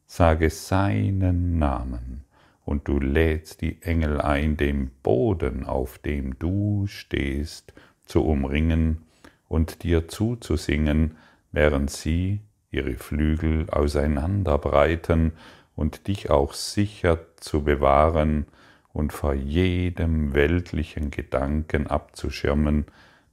Sage 0.05 0.51
seinen 0.51 1.59
Namen 1.59 2.25
und 2.65 2.89
du 2.89 2.99
lädst 2.99 3.61
die 3.61 3.83
Engel 3.83 4.21
ein, 4.21 4.57
den 4.57 4.91
Boden, 5.03 5.65
auf 5.65 5.99
dem 5.99 6.39
du 6.39 6.87
stehst, 6.87 7.73
zu 8.07 8.25
umringen 8.25 9.03
und 9.49 9.83
dir 9.83 10.09
zuzusingen, 10.09 11.17
während 11.51 11.91
sie 11.91 12.41
ihre 12.71 12.95
Flügel 12.95 13.69
auseinanderbreiten 13.71 15.33
und 15.77 16.09
dich 16.09 16.31
auch 16.31 16.55
sicher 16.55 17.19
zu 17.37 17.63
bewahren 17.63 18.47
und 18.93 19.13
vor 19.13 19.35
jedem 19.35 20.35
weltlichen 20.35 21.11
Gedanken 21.11 21.87
abzuschirmen, 21.87 22.87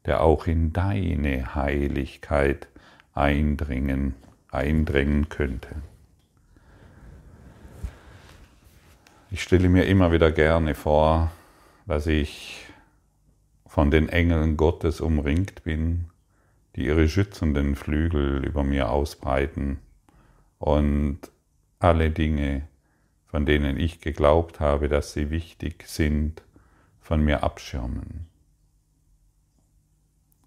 der 0.05 0.21
auch 0.21 0.47
in 0.47 0.73
deine 0.73 1.55
Heiligkeit 1.55 2.67
eindringen, 3.13 4.15
eindringen 4.51 5.29
könnte. 5.29 5.69
Ich 9.31 9.43
stelle 9.43 9.69
mir 9.69 9.85
immer 9.85 10.11
wieder 10.11 10.31
gerne 10.31 10.73
vor, 10.73 11.31
dass 11.85 12.07
ich 12.07 12.65
von 13.67 13.91
den 13.91 14.09
Engeln 14.09 14.57
Gottes 14.57 15.01
umringt 15.01 15.63
bin, 15.63 16.09
die 16.75 16.85
ihre 16.85 17.07
schützenden 17.07 17.75
Flügel 17.75 18.43
über 18.43 18.63
mir 18.63 18.89
ausbreiten 18.89 19.79
und 20.57 21.19
alle 21.77 22.09
Dinge, 22.09 22.67
von 23.27 23.45
denen 23.45 23.79
ich 23.79 24.01
geglaubt 24.01 24.59
habe, 24.59 24.89
dass 24.89 25.13
sie 25.13 25.29
wichtig 25.29 25.83
sind, 25.87 26.41
von 26.99 27.23
mir 27.23 27.43
abschirmen. 27.43 28.27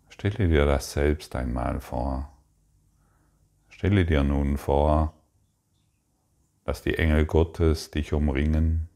Stelle 0.08 0.48
dir 0.48 0.66
das 0.66 0.92
selbst 0.92 1.36
einmal 1.36 1.80
vor. 1.80 2.32
Stelle 3.68 4.04
dir 4.04 4.24
nun 4.24 4.58
vor, 4.58 5.14
dass 6.64 6.82
die 6.82 6.96
Engel 6.96 7.26
Gottes 7.26 7.90
dich 7.90 8.12
umringen, 8.12 8.88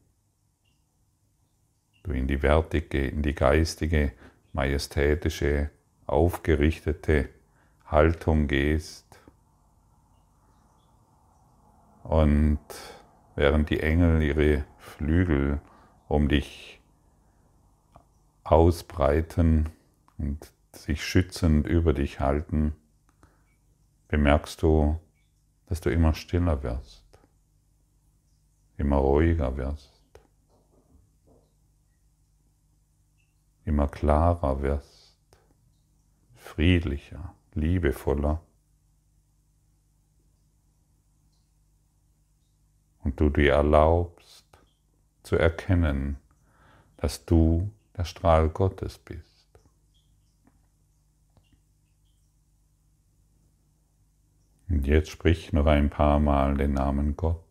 du 2.03 2.11
in 2.11 2.27
die 2.27 2.41
wertige, 2.41 3.05
in 3.05 3.21
die 3.21 3.35
geistige, 3.35 4.13
majestätische, 4.53 5.69
aufgerichtete 6.05 7.29
Haltung 7.85 8.47
gehst. 8.47 9.05
Und 12.03 12.59
während 13.35 13.69
die 13.69 13.81
Engel 13.81 14.21
ihre 14.21 14.63
Flügel 14.77 15.59
um 16.07 16.29
dich 16.29 16.79
ausbreiten 18.45 19.69
und 20.17 20.53
sich 20.71 21.03
schützend 21.03 21.67
über 21.67 21.91
dich 21.91 22.21
halten, 22.21 22.73
bemerkst 24.07 24.61
du, 24.61 24.97
dass 25.65 25.81
du 25.81 25.89
immer 25.89 26.13
stiller 26.13 26.63
wirst 26.63 27.06
immer 28.77 28.97
ruhiger 28.97 29.57
wirst, 29.57 30.21
immer 33.65 33.87
klarer 33.87 34.61
wirst, 34.61 35.17
friedlicher, 36.35 37.33
liebevoller. 37.53 38.41
Und 43.03 43.19
du 43.19 43.29
dir 43.29 43.53
erlaubst 43.53 44.45
zu 45.23 45.37
erkennen, 45.37 46.17
dass 46.97 47.25
du 47.25 47.71
der 47.95 48.03
Strahl 48.03 48.49
Gottes 48.49 48.97
bist. 48.97 49.25
Und 54.69 54.85
jetzt 54.85 55.09
sprich 55.09 55.53
noch 55.53 55.65
ein 55.65 55.89
paar 55.89 56.19
Mal 56.19 56.57
den 56.57 56.73
Namen 56.73 57.15
Gott 57.15 57.46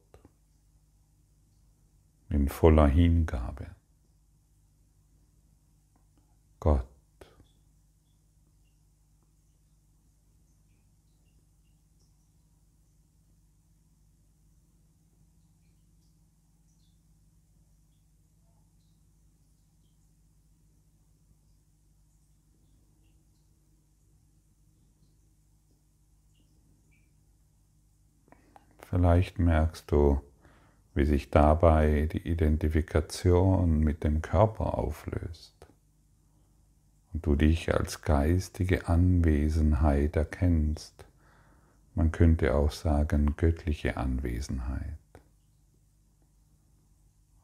in 2.29 2.49
voller 2.49 2.87
Hingabe. 2.87 3.67
Gott. 6.61 6.87
Vielleicht 28.89 29.39
merkst 29.39 29.91
du, 29.91 30.21
wie 30.97 31.05
sich 31.05 31.31
dabei 31.31 32.09
die 32.11 32.27
Identifikation 32.27 33.81
mit 33.81 34.03
dem 34.03 34.23
Körper 34.23 34.79
auflöst 34.79 35.55
und 37.13 37.27
du 37.27 37.37
dich 37.37 37.75
als 37.75 38.01
geistige 38.01 38.89
Anwesenheit 38.89 40.17
erkennst. 40.17 41.05
Man 41.95 42.13
könnte 42.13 42.55
auch 42.55 42.73
sagen 42.73 43.37
göttliche 43.37 43.99
Anwesenheit. 43.99 44.97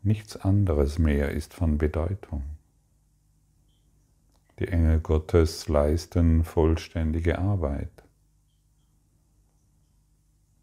Nichts 0.02 0.36
anderes 0.36 0.98
mehr 0.98 1.32
ist 1.32 1.52
von 1.52 1.76
Bedeutung. 1.76 2.42
Die 4.58 4.68
Engel 4.68 5.00
Gottes 5.00 5.68
leisten 5.68 6.42
vollständige 6.42 7.38
Arbeit. 7.38 7.90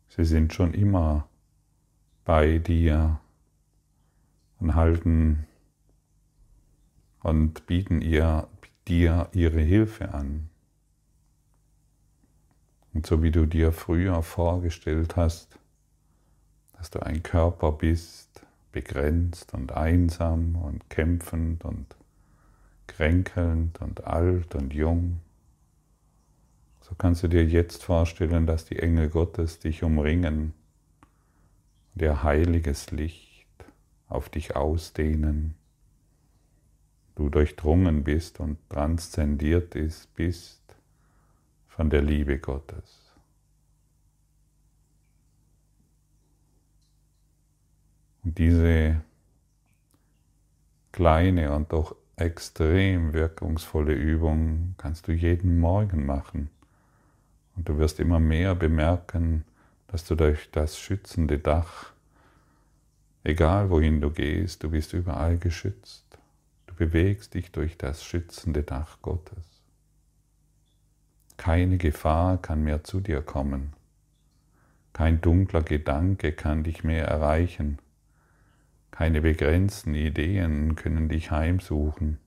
Sie 0.07 0.25
sind 0.25 0.53
schon 0.53 0.73
immer 0.73 1.29
bei 2.29 2.59
dir 2.59 3.19
und 4.59 4.75
halten 4.75 5.47
und 7.23 7.65
bieten 7.65 8.03
ihr, 8.03 8.47
dir 8.87 9.29
ihre 9.33 9.61
Hilfe 9.61 10.13
an. 10.13 10.47
Und 12.93 13.07
so 13.07 13.23
wie 13.23 13.31
du 13.31 13.47
dir 13.47 13.71
früher 13.71 14.21
vorgestellt 14.21 15.15
hast, 15.15 15.57
dass 16.73 16.91
du 16.91 16.99
ein 16.99 17.23
Körper 17.23 17.71
bist, 17.71 18.45
begrenzt 18.71 19.55
und 19.55 19.71
einsam 19.71 20.55
und 20.55 20.87
kämpfend 20.87 21.65
und 21.65 21.95
kränkelnd 22.85 23.81
und 23.81 24.05
alt 24.05 24.53
und 24.53 24.75
jung, 24.75 25.19
so 26.81 26.93
kannst 26.93 27.23
du 27.23 27.27
dir 27.27 27.43
jetzt 27.43 27.83
vorstellen, 27.83 28.45
dass 28.45 28.65
die 28.65 28.77
Engel 28.77 29.09
Gottes 29.09 29.57
dich 29.57 29.81
umringen 29.81 30.53
der 31.95 32.23
heiliges 32.23 32.91
Licht 32.91 33.47
auf 34.07 34.29
dich 34.29 34.55
ausdehnen, 34.55 35.55
du 37.15 37.29
durchdrungen 37.29 38.03
bist 38.03 38.39
und 38.39 38.57
transzendiert 38.69 39.75
bist 40.15 40.61
von 41.67 41.89
der 41.89 42.01
Liebe 42.01 42.39
Gottes. 42.39 43.13
Und 48.23 48.37
diese 48.37 49.01
kleine 50.91 51.53
und 51.55 51.71
doch 51.71 51.95
extrem 52.15 53.13
wirkungsvolle 53.13 53.93
Übung 53.93 54.75
kannst 54.77 55.07
du 55.07 55.13
jeden 55.13 55.59
Morgen 55.59 56.05
machen. 56.05 56.49
Und 57.55 57.69
du 57.69 57.77
wirst 57.77 57.99
immer 57.99 58.19
mehr 58.19 58.55
bemerken, 58.55 59.45
dass 59.91 60.05
du 60.05 60.15
durch 60.15 60.49
das 60.51 60.77
schützende 60.79 61.39
Dach, 61.39 61.91
egal 63.23 63.69
wohin 63.69 64.01
du 64.01 64.11
gehst, 64.11 64.63
du 64.63 64.69
bist 64.69 64.93
überall 64.93 65.37
geschützt. 65.37 66.05
Du 66.67 66.75
bewegst 66.75 67.33
dich 67.33 67.51
durch 67.51 67.77
das 67.77 68.03
schützende 68.03 68.63
Dach 68.63 68.97
Gottes. 69.01 69.63
Keine 71.37 71.77
Gefahr 71.77 72.37
kann 72.37 72.63
mehr 72.63 72.83
zu 72.83 72.99
dir 72.99 73.21
kommen. 73.21 73.73
Kein 74.93 75.21
dunkler 75.21 75.63
Gedanke 75.63 76.33
kann 76.33 76.63
dich 76.63 76.83
mehr 76.83 77.07
erreichen. 77.07 77.79
Keine 78.91 79.21
begrenzten 79.21 79.95
Ideen 79.95 80.75
können 80.75 81.09
dich 81.09 81.31
heimsuchen, 81.31 82.19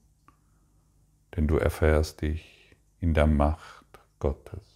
denn 1.36 1.46
du 1.46 1.58
erfährst 1.58 2.22
dich 2.22 2.74
in 3.00 3.14
der 3.14 3.26
Macht 3.26 3.84
Gottes. 4.18 4.71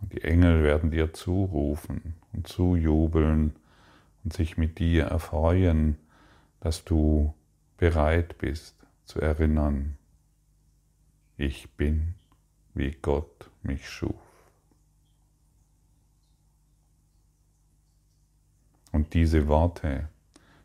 Und 0.00 0.12
die 0.12 0.22
Engel 0.22 0.62
werden 0.62 0.90
dir 0.90 1.12
zurufen 1.12 2.14
und 2.32 2.46
zujubeln 2.46 3.56
und 4.24 4.32
sich 4.32 4.56
mit 4.56 4.78
dir 4.78 5.04
erfreuen, 5.04 5.96
dass 6.60 6.84
du 6.84 7.34
bereit 7.76 8.38
bist 8.38 8.76
zu 9.04 9.20
erinnern, 9.20 9.96
ich 11.36 11.70
bin, 11.76 12.14
wie 12.74 12.90
Gott 13.00 13.50
mich 13.62 13.88
schuf. 13.88 14.14
Und 18.92 19.14
diese 19.14 19.46
Worte 19.46 20.08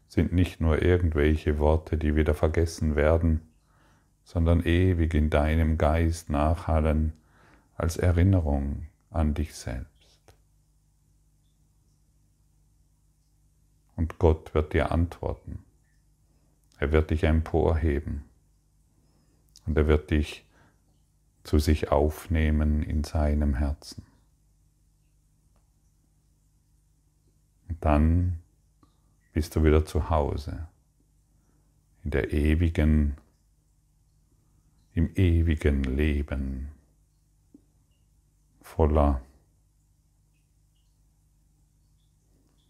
sind 0.07 0.33
nicht 0.33 0.61
nur 0.61 0.81
irgendwelche 0.81 1.59
Worte, 1.59 1.97
die 1.97 2.15
wieder 2.15 2.33
vergessen 2.33 2.95
werden, 2.95 3.41
sondern 4.23 4.65
ewig 4.65 5.13
in 5.13 5.29
deinem 5.29 5.77
Geist 5.77 6.29
nachhallen 6.29 7.13
als 7.75 7.97
Erinnerung 7.97 8.87
an 9.13 9.33
dich 9.33 9.53
selbst. 9.55 9.87
Und 13.95 14.19
Gott 14.19 14.53
wird 14.53 14.73
dir 14.73 14.91
antworten. 14.91 15.63
Er 16.79 16.91
wird 16.91 17.11
dich 17.11 17.23
emporheben 17.23 18.23
und 19.65 19.77
er 19.77 19.87
wird 19.87 20.11
dich 20.11 20.45
zu 21.43 21.59
sich 21.59 21.91
aufnehmen 21.91 22.83
in 22.83 23.03
seinem 23.03 23.55
Herzen. 23.55 24.03
Und 27.69 27.83
dann 27.85 28.39
bist 29.33 29.55
du 29.55 29.63
wieder 29.63 29.85
zu 29.85 30.09
Hause, 30.09 30.67
in 32.03 32.11
der 32.11 32.33
ewigen, 32.33 33.17
im 34.93 35.13
ewigen 35.15 35.83
Leben, 35.83 36.69
voller 38.75 39.21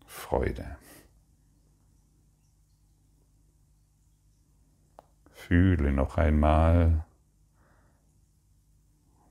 Freude. 0.05 0.75
Fühle 5.31 5.93
noch 5.93 6.17
einmal 6.17 7.05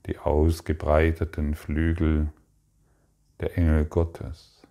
die 0.06 0.18
ausgebreiteten 0.18 1.54
Flügel 1.54 2.32
der 3.40 3.58
Engel 3.58 3.84
Gottes. 3.84 4.62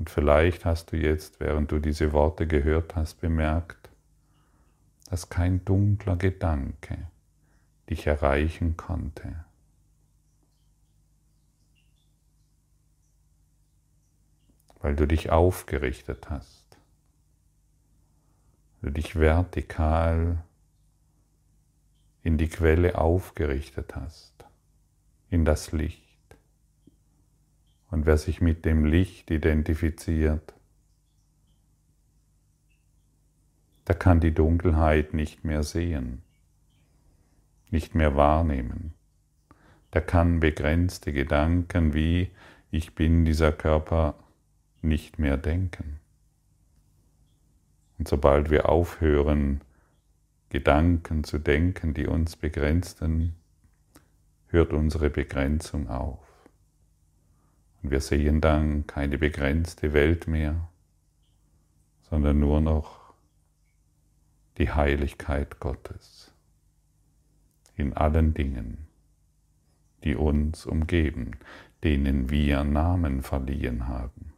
Und 0.00 0.10
vielleicht 0.10 0.64
hast 0.64 0.90
du 0.90 0.96
jetzt, 0.96 1.38
während 1.38 1.70
du 1.70 1.78
diese 1.78 2.12
Worte 2.12 2.48
gehört 2.48 2.96
hast, 2.96 3.20
bemerkt, 3.20 3.90
dass 5.08 5.28
kein 5.28 5.64
dunkler 5.64 6.16
Gedanke 6.16 7.06
dich 7.88 8.08
erreichen 8.08 8.76
konnte. 8.76 9.44
Weil 14.84 14.96
du 14.96 15.06
dich 15.06 15.30
aufgerichtet 15.30 16.28
hast, 16.28 16.76
du 18.82 18.90
dich 18.90 19.16
vertikal 19.16 20.44
in 22.22 22.36
die 22.36 22.50
Quelle 22.50 22.98
aufgerichtet 22.98 23.96
hast, 23.96 24.44
in 25.30 25.46
das 25.46 25.72
Licht. 25.72 26.36
Und 27.90 28.04
wer 28.04 28.18
sich 28.18 28.42
mit 28.42 28.66
dem 28.66 28.84
Licht 28.84 29.30
identifiziert, 29.30 30.52
der 33.86 33.94
kann 33.94 34.20
die 34.20 34.34
Dunkelheit 34.34 35.14
nicht 35.14 35.44
mehr 35.44 35.62
sehen, 35.62 36.20
nicht 37.70 37.94
mehr 37.94 38.16
wahrnehmen. 38.16 38.92
Der 39.94 40.02
kann 40.02 40.40
begrenzte 40.40 41.14
Gedanken 41.14 41.94
wie 41.94 42.30
ich 42.70 42.94
bin 42.94 43.24
dieser 43.24 43.50
Körper 43.50 44.16
nicht 44.84 45.18
mehr 45.18 45.36
denken. 45.36 45.98
Und 47.98 48.08
sobald 48.08 48.50
wir 48.50 48.68
aufhören, 48.68 49.60
Gedanken 50.50 51.24
zu 51.24 51.38
denken, 51.38 51.94
die 51.94 52.06
uns 52.06 52.36
begrenzten, 52.36 53.34
hört 54.48 54.72
unsere 54.72 55.10
Begrenzung 55.10 55.88
auf. 55.88 56.20
Und 57.82 57.90
wir 57.90 58.00
sehen 58.00 58.40
dann 58.40 58.86
keine 58.86 59.18
begrenzte 59.18 59.92
Welt 59.92 60.28
mehr, 60.28 60.68
sondern 62.02 62.38
nur 62.38 62.60
noch 62.60 63.12
die 64.58 64.70
Heiligkeit 64.70 65.58
Gottes 65.58 66.32
in 67.76 67.92
allen 67.94 68.34
Dingen, 68.34 68.86
die 70.04 70.14
uns 70.14 70.66
umgeben, 70.66 71.32
denen 71.82 72.30
wir 72.30 72.62
Namen 72.62 73.22
verliehen 73.22 73.88
haben. 73.88 74.33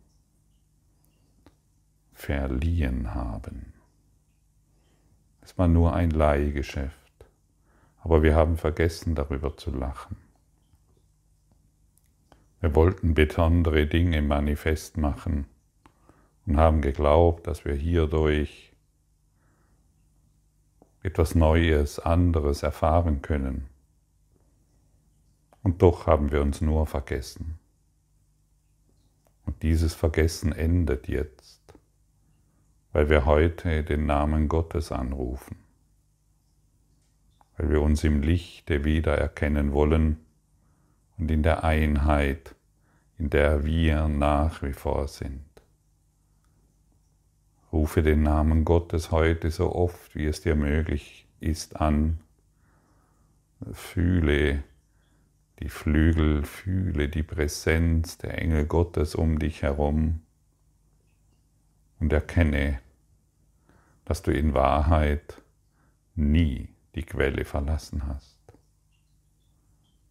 Verliehen 2.16 3.14
haben. 3.14 3.74
Es 5.42 5.58
war 5.58 5.68
nur 5.68 5.94
ein 5.94 6.10
Leihgeschäft, 6.10 7.26
aber 8.02 8.22
wir 8.22 8.34
haben 8.34 8.56
vergessen 8.56 9.14
darüber 9.14 9.56
zu 9.58 9.70
lachen. 9.70 10.16
Wir 12.60 12.74
wollten 12.74 13.12
besondere 13.12 13.86
Dinge 13.86 14.22
manifest 14.22 14.96
machen 14.96 15.46
und 16.46 16.56
haben 16.56 16.80
geglaubt, 16.80 17.46
dass 17.46 17.66
wir 17.66 17.74
hierdurch 17.74 18.72
etwas 21.02 21.34
Neues, 21.34 21.98
anderes 21.98 22.62
erfahren 22.62 23.20
können. 23.20 23.68
Und 25.62 25.82
doch 25.82 26.06
haben 26.06 26.32
wir 26.32 26.40
uns 26.40 26.62
nur 26.62 26.86
vergessen. 26.86 27.58
Und 29.44 29.62
dieses 29.62 29.94
Vergessen 29.94 30.52
endet 30.52 31.08
jetzt, 31.08 31.35
weil 32.96 33.10
wir 33.10 33.26
heute 33.26 33.84
den 33.84 34.06
Namen 34.06 34.48
Gottes 34.48 34.90
anrufen, 34.90 35.58
weil 37.58 37.68
wir 37.68 37.82
uns 37.82 38.02
im 38.04 38.22
Lichte 38.22 38.86
wiedererkennen 38.86 39.74
wollen, 39.74 40.24
und 41.18 41.30
in 41.30 41.42
der 41.42 41.62
Einheit, 41.62 42.54
in 43.18 43.28
der 43.28 43.66
wir 43.66 44.08
nach 44.08 44.62
wie 44.62 44.72
vor 44.72 45.08
sind. 45.08 45.44
Rufe 47.70 48.02
den 48.02 48.22
Namen 48.22 48.64
Gottes 48.64 49.10
heute 49.10 49.50
so 49.50 49.74
oft, 49.74 50.14
wie 50.14 50.24
es 50.24 50.40
dir 50.40 50.54
möglich 50.54 51.26
ist, 51.38 51.78
an. 51.78 52.20
Fühle 53.72 54.62
die 55.58 55.68
Flügel, 55.68 56.44
fühle 56.44 57.10
die 57.10 57.22
Präsenz 57.22 58.16
der 58.16 58.38
Engel 58.38 58.64
Gottes 58.64 59.14
um 59.14 59.38
dich 59.38 59.60
herum 59.60 60.22
und 62.00 62.10
erkenne, 62.10 62.80
dass 64.06 64.22
du 64.22 64.32
in 64.32 64.54
Wahrheit 64.54 65.42
nie 66.14 66.70
die 66.94 67.02
Quelle 67.02 67.44
verlassen 67.44 68.06
hast 68.06 68.36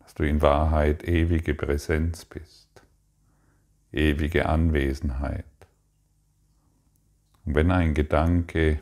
dass 0.05 0.13
du 0.13 0.23
in 0.23 0.43
Wahrheit 0.43 1.03
ewige 1.03 1.55
Präsenz 1.55 2.25
bist, 2.25 2.83
ewige 3.91 4.45
Anwesenheit. 4.45 5.45
Und 7.43 7.55
wenn 7.55 7.71
ein 7.71 7.95
Gedanke 7.95 8.79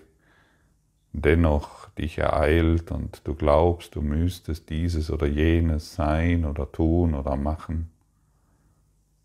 dennoch 1.13 1.89
dich 1.91 2.17
ereilt 2.17 2.91
und 2.91 3.25
du 3.25 3.35
glaubst, 3.35 3.95
du 3.95 4.01
müsstest 4.01 4.69
dieses 4.69 5.09
oder 5.09 5.25
jenes 5.25 5.95
sein 5.95 6.43
oder 6.43 6.69
tun 6.69 7.13
oder 7.13 7.37
machen, 7.37 7.89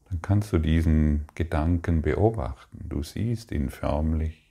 dann 0.08 0.22
kannst 0.22 0.52
du 0.52 0.58
diesen 0.58 1.24
Gedanken 1.34 2.00
beobachten. 2.00 2.88
Du 2.88 3.02
siehst 3.02 3.50
ihn 3.50 3.70
förmlich 3.70 4.47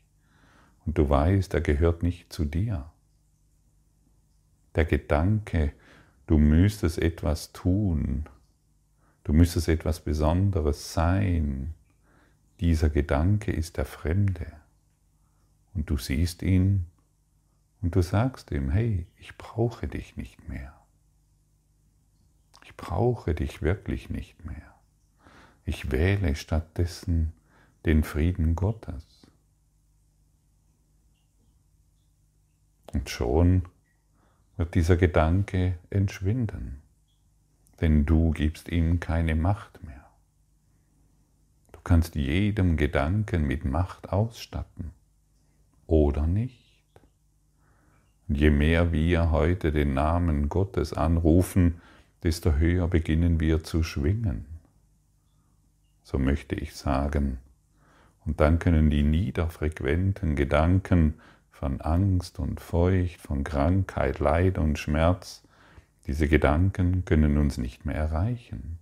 und 0.88 0.98
du 0.98 1.08
weißt, 1.08 1.54
er 1.54 1.62
gehört 1.62 2.02
nicht 2.02 2.34
zu 2.34 2.46
dir. 2.46 2.90
Der 4.74 4.86
Gedanke 4.86 5.74
du 6.28 6.38
müsstest 6.38 7.00
etwas 7.00 7.54
tun, 7.54 8.26
du 9.24 9.34
müsstest 9.34 9.70
etwas 9.70 10.02
Besonderes 10.02 10.94
sein. 10.94 11.74
Dieser 12.60 12.90
Gedanke 12.90 13.52
ist 13.52 13.78
der 13.78 13.86
Fremde. 13.86 14.52
Und 15.74 15.90
du 15.90 15.98
siehst 15.98 16.42
ihn 16.42 16.88
und 17.82 17.96
du 17.96 18.02
sagst 18.02 18.52
ihm, 18.52 18.70
hey, 18.70 19.08
ich 19.18 19.38
brauche 19.38 19.88
dich 19.88 20.18
nicht 20.18 20.48
mehr. 20.50 20.74
Ich 22.64 22.76
brauche 22.76 23.34
dich 23.34 23.62
wirklich 23.62 24.10
nicht 24.10 24.44
mehr. 24.44 24.76
Ich 25.66 25.92
wähle 25.92 26.36
stattdessen 26.36 27.32
den 27.86 28.04
Frieden 28.04 28.56
Gottes. 28.56 29.17
Und 32.94 33.10
schon 33.10 33.64
wird 34.56 34.76
dieser 34.76 34.98
Gedanke 34.98 35.78
entschwinden, 35.90 36.82
denn 37.82 38.06
du 38.06 38.32
gibst 38.32 38.70
ihm 38.70 39.00
keine 39.00 39.36
Macht 39.36 39.84
mehr. 39.84 40.06
Du 41.72 41.80
kannst 41.84 42.16
jedem 42.16 42.76
Gedanken 42.78 43.46
mit 43.46 43.66
Macht 43.66 44.10
ausstatten 44.10 44.92
oder 45.86 46.26
nicht. 46.26 46.66
Und 48.28 48.38
je 48.38 48.50
mehr 48.50 48.92
wir 48.92 49.32
heute 49.32 49.72
den 49.72 49.94
Namen 49.94 50.50
Gottes 50.50 50.94
anrufen, 50.94 51.82
desto 52.24 52.54
höher 52.54 52.88
beginnen 52.88 53.40
wir 53.40 53.64
zu 53.64 53.84
schwingen. 53.84 54.46
So 56.04 56.18
möchte 56.18 56.56
ich 56.56 56.76
sagen. 56.76 57.38
Und 58.26 58.42
dann 58.42 58.60
können 58.60 58.90
die 58.90 59.04
niederfrequenten 59.04 60.36
Gedanken 60.36 61.16
von 61.58 61.82
Angst 61.82 62.38
und 62.38 62.60
Furcht, 62.60 63.20
von 63.20 63.44
Krankheit, 63.44 64.20
Leid 64.20 64.60
und 64.60 64.78
Schmerz, 64.78 65.42
diese 66.06 66.28
Gedanken 66.28 67.04
können 67.04 67.40
uns 67.40 67.58
nicht 67.58 67.84
mehr 67.84 67.96
erreichen. 67.96 68.78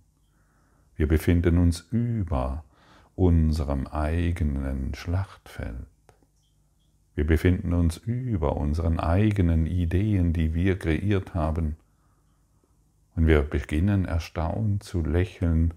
Wir 0.94 1.08
befinden 1.08 1.56
uns 1.56 1.80
über 1.90 2.64
unserem 3.14 3.86
eigenen 3.86 4.94
Schlachtfeld. 4.94 5.86
Wir 7.14 7.26
befinden 7.26 7.72
uns 7.72 7.96
über 7.96 8.58
unseren 8.58 9.00
eigenen 9.00 9.64
Ideen, 9.64 10.34
die 10.34 10.52
wir 10.52 10.78
kreiert 10.78 11.32
haben. 11.32 11.76
Und 13.14 13.26
wir 13.26 13.40
beginnen 13.40 14.04
erstaunt 14.04 14.82
zu 14.82 15.02
lächeln, 15.02 15.72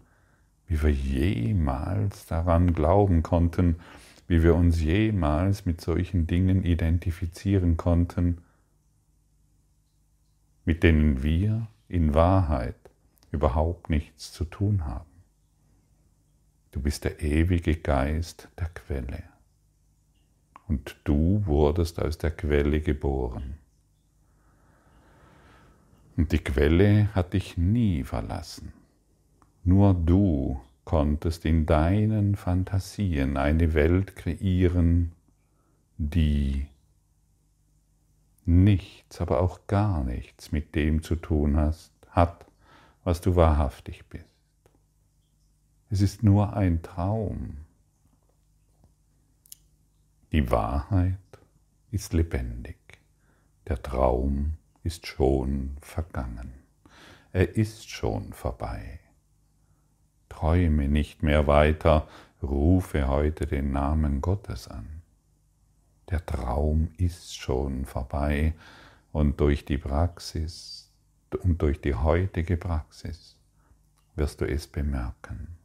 wie 0.68 0.84
wir 0.84 0.92
jemals 0.92 2.26
daran 2.26 2.74
glauben 2.74 3.24
konnten, 3.24 3.78
wie 4.30 4.44
wir 4.44 4.54
uns 4.54 4.80
jemals 4.80 5.66
mit 5.66 5.82
solchen 5.82 6.28
Dingen 6.28 6.64
identifizieren 6.64 7.78
konnten, 7.78 8.38
mit 10.66 10.84
denen 10.84 11.24
wir 11.24 11.68
in 11.88 12.14
Wahrheit 12.14 12.76
überhaupt 13.32 13.90
nichts 13.90 14.32
zu 14.32 14.46
tun 14.46 14.86
haben. 14.86 15.10
Du 16.70 16.80
bist 16.80 17.06
der 17.06 17.22
ewige 17.22 17.76
Geist 17.76 18.50
der 18.60 18.70
Quelle. 18.70 19.24
Und 20.68 20.96
du 21.06 21.42
wurdest 21.48 22.00
aus 22.00 22.20
der 22.20 22.30
Quelle 22.30 22.82
geboren. 22.82 23.56
Und 26.18 26.32
die 26.32 26.38
Quelle 26.38 27.10
hat 27.16 27.34
dich 27.34 27.58
nie 27.58 28.04
verlassen. 28.04 28.74
Nur 29.64 29.96
du 29.96 30.62
konntest 30.90 31.46
in 31.46 31.68
deinen 31.68 32.36
Fantasien 32.36 33.38
eine 33.38 33.76
Welt 33.76 34.16
kreieren, 34.16 35.12
die 35.98 36.66
nichts, 38.44 39.22
aber 39.22 39.40
auch 39.40 39.68
gar 39.68 40.04
nichts 40.04 40.52
mit 40.52 40.74
dem 40.74 41.04
zu 41.04 41.16
tun 41.16 41.58
hast, 41.58 41.92
hat, 42.10 42.48
was 43.04 43.22
du 43.22 43.36
wahrhaftig 43.36 44.04
bist. 44.08 44.34
Es 45.92 46.02
ist 46.02 46.24
nur 46.24 46.54
ein 46.54 46.82
Traum. 46.82 47.58
Die 50.32 50.50
Wahrheit 50.50 51.20
ist 51.92 52.14
lebendig. 52.14 52.80
Der 53.68 53.80
Traum 53.80 54.54
ist 54.82 55.06
schon 55.06 55.78
vergangen. 55.82 56.52
Er 57.32 57.56
ist 57.56 57.92
schon 57.92 58.34
vorbei. 58.34 59.00
Träume 60.40 60.88
nicht 60.88 61.22
mehr 61.22 61.48
weiter, 61.48 62.08
rufe 62.42 63.10
heute 63.10 63.46
den 63.46 63.74
Namen 63.74 64.22
Gottes 64.22 64.70
an. 64.70 65.02
Der 66.10 66.26
Traum 66.26 66.92
ist 66.96 67.36
schon 67.36 67.86
vorbei 67.86 68.54
und 69.12 69.42
durch 69.42 69.66
die 69.66 69.78
Praxis 69.78 70.94
und 71.44 71.62
durch 71.62 71.82
die 71.82 71.94
heutige 71.94 72.56
Praxis 72.56 73.36
wirst 74.16 74.40
du 74.40 74.46
es 74.46 74.66
bemerken, 74.68 75.58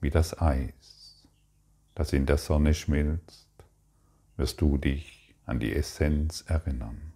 wie 0.00 0.10
das 0.10 0.40
Eis, 0.40 1.28
das 1.94 2.12
in 2.12 2.26
der 2.26 2.38
Sonne 2.38 2.74
schmilzt, 2.74 3.46
wirst 4.36 4.60
du 4.60 4.78
dich 4.78 5.36
an 5.46 5.60
die 5.60 5.76
Essenz 5.76 6.44
erinnern. 6.48 7.12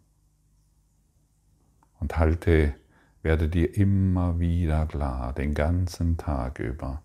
Und 1.98 2.16
halte, 2.16 2.74
werde 3.22 3.48
dir 3.48 3.76
immer 3.76 4.38
wieder 4.38 4.86
klar, 4.86 5.32
den 5.32 5.54
ganzen 5.54 6.16
Tag 6.16 6.58
über, 6.58 7.02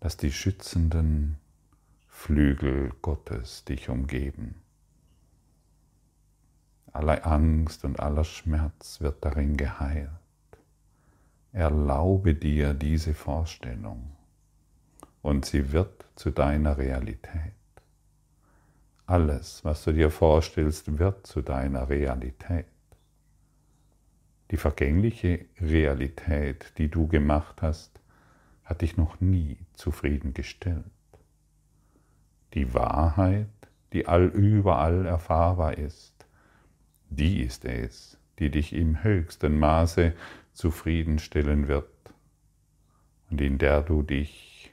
dass 0.00 0.16
die 0.16 0.32
schützenden 0.32 1.38
Flügel 2.08 2.92
Gottes 3.02 3.64
dich 3.64 3.88
umgeben. 3.88 4.56
Aller 6.92 7.26
Angst 7.26 7.84
und 7.84 8.00
aller 8.00 8.24
Schmerz 8.24 9.00
wird 9.00 9.24
darin 9.24 9.56
geheilt. 9.56 10.10
Erlaube 11.52 12.34
dir 12.34 12.74
diese 12.74 13.14
Vorstellung 13.14 14.12
und 15.22 15.46
sie 15.46 15.72
wird 15.72 16.04
zu 16.16 16.30
deiner 16.30 16.76
Realität. 16.76 17.54
Alles, 19.06 19.64
was 19.64 19.84
du 19.84 19.92
dir 19.92 20.10
vorstellst, 20.10 20.98
wird 20.98 21.26
zu 21.26 21.42
deiner 21.42 21.88
Realität. 21.88 22.71
Die 24.52 24.58
vergängliche 24.58 25.46
Realität, 25.62 26.74
die 26.76 26.88
du 26.88 27.08
gemacht 27.08 27.62
hast, 27.62 27.98
hat 28.64 28.82
dich 28.82 28.98
noch 28.98 29.18
nie 29.18 29.56
zufriedengestellt. 29.72 30.84
Die 32.52 32.74
Wahrheit, 32.74 33.48
die 33.94 34.06
allüberall 34.06 35.06
erfahrbar 35.06 35.78
ist, 35.78 36.26
die 37.08 37.40
ist 37.40 37.64
es, 37.64 38.18
die 38.38 38.50
dich 38.50 38.74
im 38.74 39.02
höchsten 39.02 39.58
Maße 39.58 40.12
zufriedenstellen 40.52 41.66
wird 41.66 41.88
und 43.30 43.40
in 43.40 43.56
der 43.56 43.80
du 43.80 44.02
dich 44.02 44.70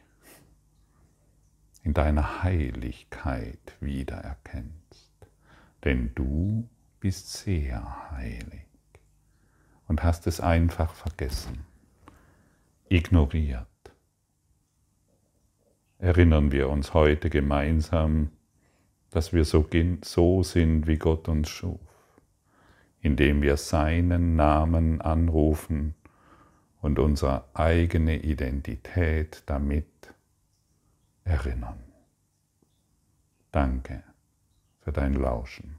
in 1.83 1.93
deiner 1.93 2.43
Heiligkeit 2.43 3.77
wiedererkennst. 3.79 5.13
Denn 5.85 6.11
du 6.15 6.67
bist 6.99 7.31
sehr 7.31 8.11
heilig 8.11 8.68
und 9.89 10.03
hast 10.03 10.25
es 10.27 10.39
einfach 10.39 10.93
vergessen, 10.93 11.65
ignoriert 12.87 13.67
erinnern 15.99 16.51
wir 16.51 16.69
uns 16.69 16.93
heute 16.93 17.29
gemeinsam, 17.29 18.31
dass 19.11 19.33
wir 19.33 19.45
so, 19.45 19.67
so 20.03 20.43
sind, 20.43 20.87
wie 20.87 20.97
Gott 20.97 21.27
uns 21.27 21.49
schuf, 21.49 21.79
indem 23.01 23.41
wir 23.41 23.57
seinen 23.57 24.35
Namen 24.35 25.01
anrufen 25.01 25.93
und 26.81 26.99
unsere 26.99 27.43
eigene 27.53 28.17
Identität 28.17 29.43
damit 29.45 30.13
erinnern. 31.25 31.83
Danke 33.51 34.03
für 34.79 34.93
dein 34.93 35.13
Lauschen. 35.13 35.78